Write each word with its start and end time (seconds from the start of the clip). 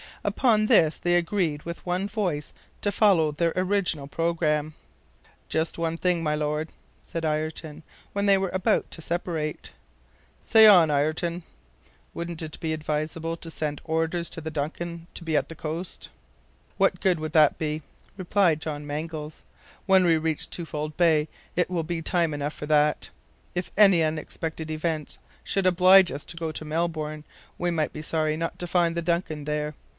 Upon 0.23 0.65
this 0.65 0.97
they 0.97 1.15
agreed 1.15 1.61
with 1.63 1.77
the 1.77 1.83
one 1.83 2.07
voice 2.07 2.53
to 2.81 2.91
follow 2.91 3.31
their 3.31 3.53
original 3.55 4.07
programme. 4.07 4.73
"Just 5.47 5.77
one 5.79 5.97
thing, 5.97 6.23
my 6.23 6.35
Lord," 6.35 6.69
said 6.99 7.23
Ayrton, 7.25 7.83
when 8.13 8.25
they 8.27 8.37
were 8.37 8.49
about 8.49 8.89
to 8.91 9.01
separate. 9.01 9.71
"Say 10.43 10.65
on, 10.67 10.89
Ayrton." 10.91 11.41
"Wouldn't 12.15 12.41
it 12.43 12.59
be 12.59 12.73
advisable 12.73 13.35
to 13.37 13.51
send 13.51 13.81
orders 13.83 14.29
to 14.31 14.41
the 14.41 14.49
DUNCAN 14.51 15.05
to 15.15 15.23
be 15.23 15.37
at 15.37 15.49
the 15.49 15.55
coast?" 15.55 16.09
"What 16.77 16.99
good 17.01 17.19
would 17.19 17.33
that 17.33 17.57
be," 17.59 17.81
replied 18.17 18.59
John 18.61 18.87
Mangles. 18.87 19.43
"When 19.85 20.03
we 20.03 20.17
reach 20.17 20.49
Twofold 20.49 20.97
Bay 20.97 21.27
it 21.55 21.69
will 21.69 21.83
be 21.83 22.01
time 22.03 22.33
enough 22.33 22.53
for 22.53 22.65
that. 22.67 23.09
If 23.53 23.71
any 23.77 24.03
unexpected 24.03 24.69
event 24.71 25.19
should 25.43 25.65
oblige 25.67 26.11
us 26.11 26.25
to 26.25 26.37
go 26.37 26.51
to 26.51 26.65
Melbourne, 26.65 27.23
we 27.59 27.69
might 27.69 27.93
be 27.93 28.01
sorry 28.03 28.35
not 28.35 28.57
to 28.59 28.67
find 28.67 28.95
the 28.95 29.03
DUNCAN 29.03 29.45
there. 29.45 29.75